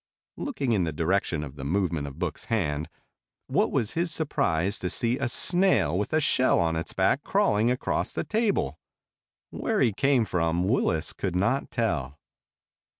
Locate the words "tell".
11.69-12.17